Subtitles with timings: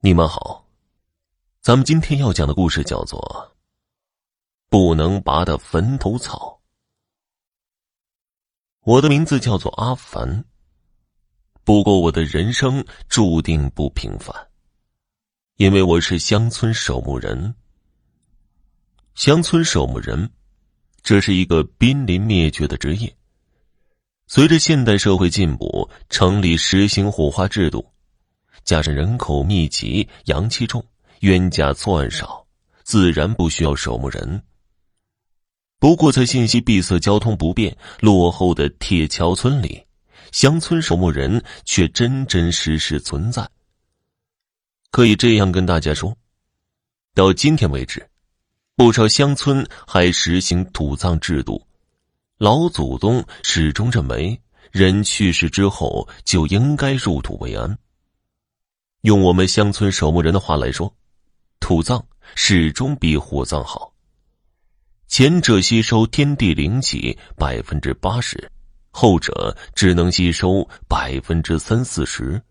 [0.00, 0.64] 你们好，
[1.60, 3.18] 咱们今天要讲的故事叫做
[4.68, 6.60] 《不能拔的坟头草》。
[8.84, 10.44] 我的名字叫做阿凡，
[11.64, 14.32] 不过我的人生注定不平凡，
[15.56, 17.52] 因为我是乡村守墓人。
[19.16, 20.30] 乡村守墓人，
[21.02, 23.12] 这是一个濒临灭绝的职业。
[24.28, 27.84] 随着现代社会进步，城里实行火化制度。
[28.68, 30.84] 加上人口密集、阳气重、
[31.20, 32.46] 冤假错案少，
[32.82, 34.42] 自然不需要守墓人。
[35.78, 39.82] 不过，在信息闭塞、交通不便、落后的铁桥村里，
[40.32, 43.48] 乡村守墓人却真真实实存在。
[44.90, 46.14] 可以这样跟大家说，
[47.14, 48.06] 到今天为止，
[48.76, 51.66] 不少乡村还实行土葬制度，
[52.36, 54.38] 老祖宗始终认为，
[54.70, 57.78] 人去世之后就应该入土为安。
[59.02, 60.92] 用我们乡村守墓人的话来说，
[61.60, 63.94] 土葬始终比火葬好。
[65.06, 68.50] 前者吸收天地灵气百分之八十，
[68.90, 72.42] 后者只能吸收百分之三四十。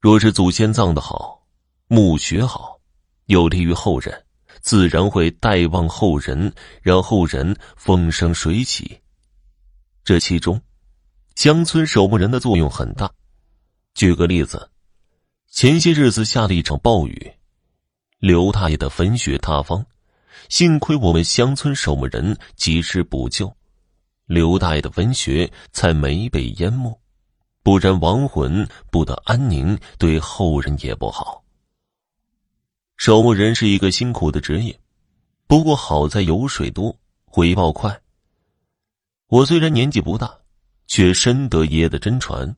[0.00, 1.44] 若是祖先葬的好，
[1.88, 2.78] 墓穴好，
[3.26, 4.24] 有利于后人，
[4.60, 9.00] 自然会带旺后人，让后人风生水起。
[10.04, 10.60] 这其中，
[11.34, 13.12] 乡村守墓人的作用很大。
[13.94, 14.70] 举个例子。
[15.54, 17.32] 前些日子下了一场暴雨，
[18.18, 19.86] 刘大爷的坟穴塌方，
[20.48, 23.56] 幸亏我们乡村守墓人及时补救，
[24.26, 27.00] 刘大爷的坟穴才没被淹没，
[27.62, 31.44] 不然亡魂不得安宁，对后人也不好。
[32.96, 34.76] 守墓人是一个辛苦的职业，
[35.46, 37.96] 不过好在油水多，回报快。
[39.28, 40.36] 我虽然年纪不大，
[40.88, 42.56] 却深得爷爷的真传。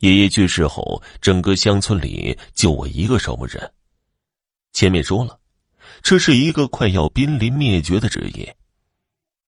[0.00, 3.70] 爷爷去世后，整个乡村里就我一个守墓人。
[4.72, 5.38] 前面说了，
[6.02, 8.56] 这是一个快要濒临灭绝的职业，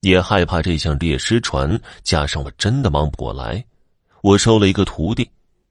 [0.00, 3.64] 也害怕这项猎失传，加上我真的忙不过来，
[4.22, 5.30] 我收了一个徒弟，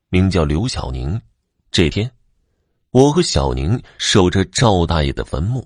[0.09, 1.19] 名叫刘小宁。
[1.71, 2.11] 这天，
[2.89, 5.65] 我和小宁守着赵大爷的坟墓。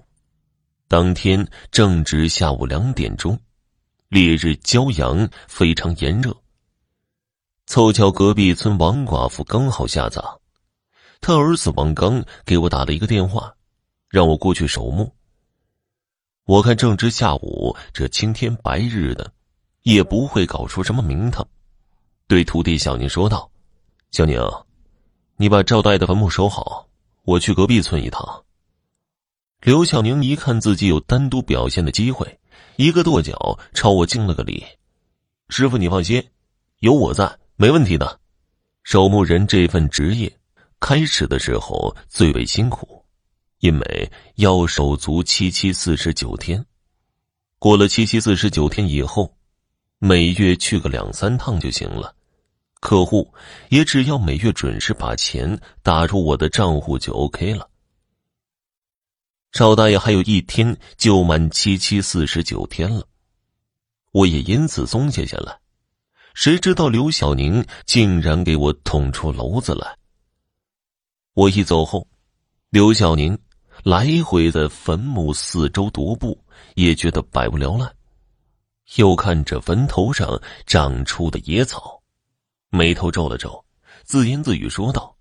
[0.89, 3.39] 当天正值下午两点钟，
[4.09, 6.35] 烈日骄阳，非常炎热。
[7.67, 10.23] 凑巧隔壁村王寡妇刚好下葬，
[11.19, 13.51] 他儿子王刚给我打了一个电话，
[14.07, 15.11] 让我过去守墓。
[16.45, 19.33] 我看正值下午，这青天白日的，
[19.81, 21.45] 也不会搞出什么名堂，
[22.27, 23.49] 对徒弟小宁说道
[24.11, 24.39] ：“小宁，
[25.35, 26.87] 你把赵大爷的坟墓守好，
[27.23, 28.43] 我去隔壁村一趟。”
[29.61, 32.39] 刘小宁一看自己有单独表现的机会，
[32.75, 34.63] 一个跺脚朝我敬了个礼
[35.49, 36.23] ：“师傅，你放心，
[36.81, 38.19] 有我在。”没问题的，
[38.83, 40.37] 守墓人这份职业，
[40.81, 43.01] 开始的时候最为辛苦，
[43.59, 46.65] 因为要守足七七四十九天。
[47.57, 49.33] 过了七七四十九天以后，
[49.99, 52.13] 每月去个两三趟就行了，
[52.81, 53.33] 客户
[53.69, 57.69] 也只要每月准时把钱打入我的账户就 OK 了。
[59.53, 63.07] 赵大爷还有一天就满七七四十九天了，
[64.11, 65.57] 我也因此松懈下来。
[66.35, 69.97] 谁知道刘小宁竟然给我捅出篓子来。
[71.33, 72.05] 我一走后，
[72.69, 73.39] 刘小宁
[73.83, 76.37] 来回在坟墓四周踱步，
[76.75, 77.89] 也觉得百无聊赖。
[78.97, 82.03] 又看着坟头上长出的野草，
[82.69, 83.63] 眉头皱了皱，
[84.03, 85.15] 自言自语说道：“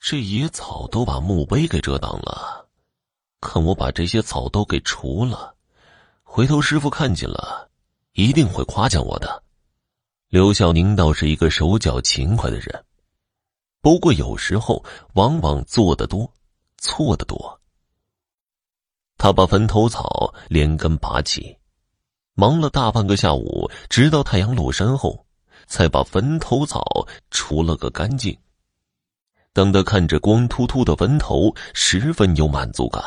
[0.00, 2.66] 这野草都把墓碑给遮挡了，
[3.42, 5.54] 看我把这些草都给除了，
[6.22, 7.70] 回头师傅看见了，
[8.14, 9.42] 一定会夸奖我的。”
[10.30, 12.84] 刘小宁倒是一个手脚勤快的人，
[13.80, 16.32] 不过有时候往往做的多，
[16.78, 17.60] 错的多。
[19.18, 21.58] 他把坟头草连根拔起，
[22.34, 25.26] 忙了大半个下午，直到太阳落山后，
[25.66, 28.38] 才把坟头草除了个干净。
[29.52, 33.02] 等他看着光秃秃的坟头，十分有满足感，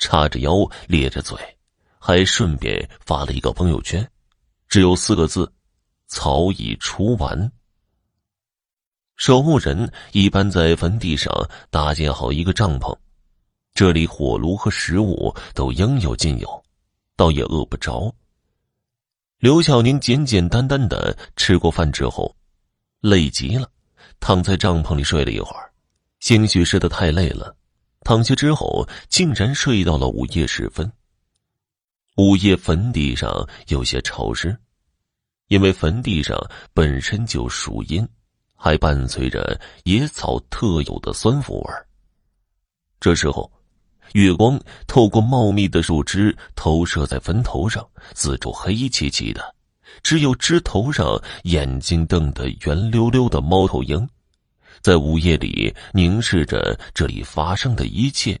[0.00, 1.38] 叉着腰咧着嘴，
[2.00, 4.10] 还顺便发了一个朋友圈，
[4.66, 5.48] 只有四个字。
[6.12, 7.50] 草已除完。
[9.16, 11.32] 守墓人一般在坟地上
[11.70, 12.94] 搭建好一个帐篷，
[13.72, 16.64] 这里火炉和食物都应有尽有，
[17.16, 18.14] 倒也饿不着。
[19.38, 22.36] 刘小宁简简单单的吃过饭之后，
[23.00, 23.66] 累极了，
[24.20, 25.72] 躺在帐篷里睡了一会儿，
[26.20, 27.56] 兴许是的太累了，
[28.00, 30.92] 躺下之后竟然睡到了午夜时分。
[32.16, 34.54] 午夜坟地上有些潮湿。
[35.52, 36.34] 因为坟地上
[36.72, 38.08] 本身就属阴，
[38.56, 41.86] 还伴随着野草特有的酸腐味儿。
[42.98, 43.52] 这时候，
[44.14, 49.54] 月光透过茂密的树枝投射在坟头上，四周黑漆漆的，
[50.02, 54.08] 只有枝头上眼睛瞪得圆溜溜的猫头鹰，
[54.80, 58.40] 在午夜里凝视着这里发生的一切。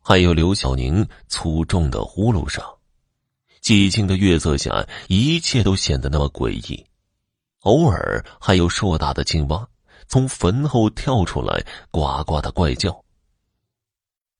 [0.00, 2.62] 还有刘小宁粗重的呼噜声，
[3.62, 6.84] 寂静的月色下，一切都显得那么诡异。
[7.60, 9.68] 偶尔还有硕大的青蛙
[10.08, 13.04] 从坟后跳出来，呱呱的怪叫。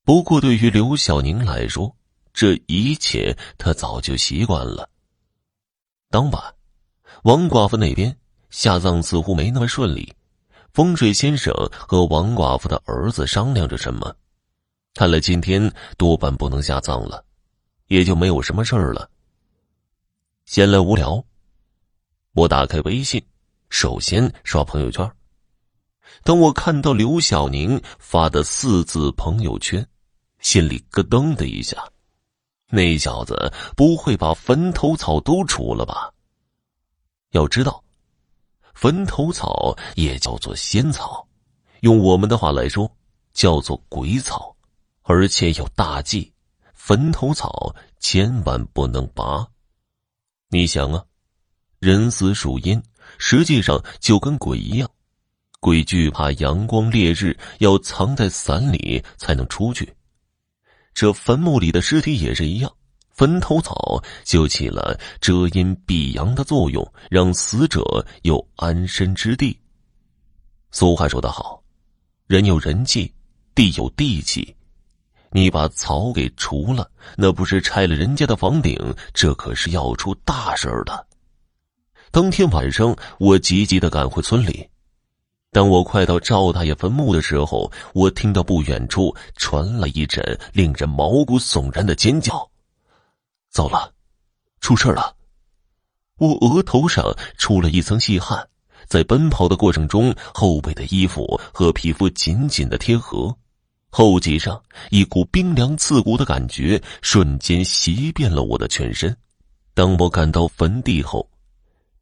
[0.04, 1.94] 不过，对于刘小宁来说，
[2.34, 4.90] 这一切他早就习惯了。
[6.10, 6.42] 当晚，
[7.22, 8.14] 王寡妇那边
[8.50, 10.12] 下葬似乎没那么顺利。
[10.72, 14.16] 风水先生和王寡妇的儿子商量着什么，
[14.94, 17.24] 看来今天多半不能下葬了，
[17.92, 19.10] 也就没有什么事儿了。
[20.46, 21.22] 闲来无聊。
[22.32, 23.22] 我打开微信，
[23.68, 25.06] 首先刷朋友圈。
[26.24, 29.86] 当我看到刘小宁发的四字朋友圈，
[30.38, 31.86] 心里咯噔的一下。
[32.70, 36.10] 那小子不会把坟头草都除了吧？
[37.32, 37.84] 要知道，
[38.72, 41.28] 坟头草也叫做仙草，
[41.80, 42.90] 用我们的话来说，
[43.34, 44.56] 叫做鬼草，
[45.02, 46.31] 而且有大忌：
[46.84, 49.46] 坟头草千万不能拔。
[50.48, 51.04] 你想啊。
[51.78, 52.82] 人死属阴，
[53.18, 54.90] 实际上就跟鬼一样，
[55.60, 59.94] 鬼惧怕阳光烈日，要藏在伞里才能出去。
[60.92, 62.72] 这坟墓里的尸体也是一样，
[63.10, 69.56] 坟头草就起了遮阴避阳的作用，让死者有安身之地。
[70.72, 71.62] 俗话说得好，
[72.26, 73.14] 人有人气，
[73.54, 74.56] 地有地气，
[75.32, 78.76] 你把草给除了，那不是拆了人家的房顶，
[79.12, 81.06] 这可是要出大事儿的。
[82.10, 84.68] 当天晚上，我急急的赶回村里。
[85.50, 92.50] 当我快到赵大爷坟墓的时候，我听到不远处传来一阵令人毛骨悚然的尖叫。
[93.50, 93.92] 糟了，
[94.60, 95.14] 出事了！
[96.18, 98.48] 我额头上出了一层细汗，
[98.86, 103.36] 在奔跑的过程中，后背的衣服和皮肤紧紧的贴合，
[103.94, 109.14] 后脊上一股冰凉刺骨的感觉瞬间袭遍了我的全身。
[109.74, 111.28] 当我赶到坟地后，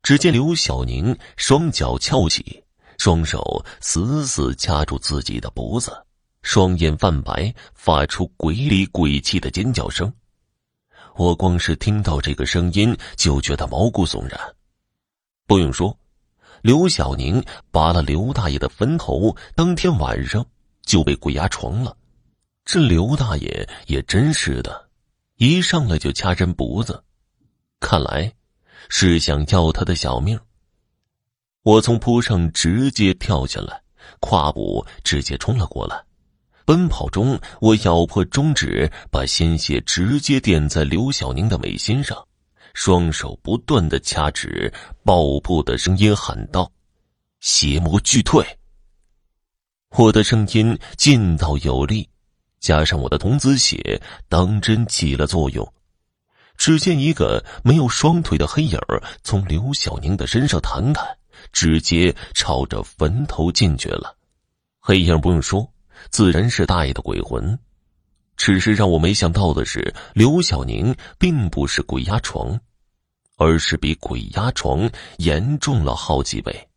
[0.01, 2.63] 只见刘小宁双脚翘起，
[2.97, 5.93] 双手死死掐住自己的脖子，
[6.43, 10.11] 双眼泛白，发出鬼里鬼气的尖叫声。
[11.17, 14.41] 我光是听到这个声音就觉得毛骨悚然。
[15.45, 15.99] 不用说，
[16.63, 20.47] 刘小宁拔了刘大爷的坟头，当天晚上
[20.91, 21.97] 就被鬼压床了。
[22.65, 24.89] 这刘大爷也真是的，
[25.37, 27.01] 一上来就掐人脖子，
[27.79, 28.33] 看来。
[28.89, 30.41] 是想要他的小命。
[31.63, 33.81] 我从坡上直接跳下来，
[34.21, 36.03] 跨步直接冲了过来。
[36.65, 42.27] 奔跑中，我咬破中指，把鲜血直接点在刘小宁的眉心上，
[42.75, 44.73] 双手不断的掐指，
[45.05, 46.73] 爆破的声音喊道
[47.41, 48.45] ：“邪魔俱退！”
[49.97, 52.09] 我的声音劲道有力，
[52.61, 55.67] 加上我的童子血，当真起了作用。
[56.57, 61.03] 只见一个没有双腿的黑影儿从刘小宁的身上弹开，
[61.53, 64.17] 直接朝着坟头进去了。
[64.79, 65.69] 黑影不用说，
[66.09, 67.59] 自然是大爷的鬼魂。
[68.37, 72.59] 只是让我没想到的是，刘小宁并不是鬼压床，
[73.37, 74.89] 而是比鬼压床
[75.19, 76.69] 严重了好几倍。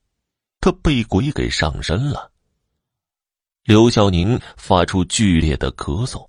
[0.60, 2.33] 他被鬼给上身了。
[3.64, 6.28] 刘小宁发出剧烈的咳嗽，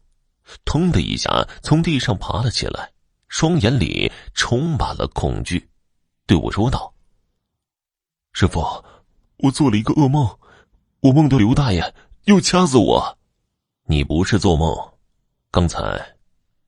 [0.65, 2.91] 腾的一下从地上爬了起来。
[3.27, 5.69] 双眼里充满了恐惧，
[6.25, 6.95] 对我说道
[8.33, 8.63] ：“师傅，
[9.39, 10.39] 我做了一个噩梦，
[11.01, 11.95] 我梦到刘大爷
[12.27, 13.19] 又掐死我。
[13.87, 14.73] 你不是做梦，
[15.51, 15.81] 刚才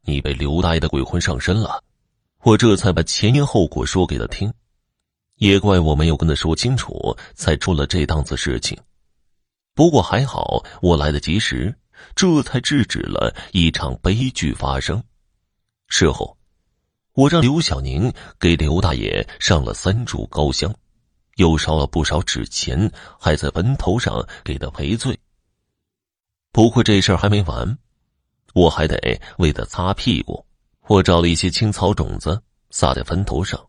[0.01, 1.81] 你被刘大爷的鬼魂上身了。
[2.43, 4.53] 我这才把前因后果说给他听，
[5.37, 8.77] 也怪我没有跟他说清楚，才出了这档子事情。
[9.77, 11.73] 不过还好，我来得及时，
[12.17, 15.01] 这才制止了一场悲剧发生。
[15.87, 16.37] 事后。”
[17.17, 20.71] 我让刘小宁给刘大爷上了三炷高香，
[21.37, 25.19] 又烧了不少纸钱，还在坟头上给他赔罪。
[26.53, 27.79] 不过这事儿还没完，
[28.53, 28.99] 我还得
[29.39, 30.45] 为他擦屁股。
[30.89, 33.67] 我找了一些青草种子撒在坟头上，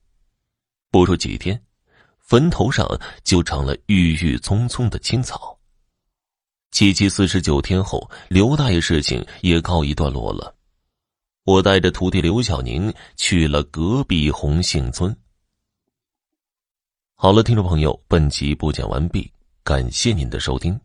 [0.92, 1.58] 不出几天，
[2.20, 2.86] 坟头上
[3.24, 5.57] 就长了郁郁葱葱的青草。
[6.72, 10.54] 七七四十九天后，刘大爷事情也告一段落了。
[11.44, 15.16] 我带着徒弟刘小宁去了隔壁红杏村。
[17.16, 19.32] 好了，听众朋友，本集播讲完毕。
[19.64, 20.80] 感谢您的收听。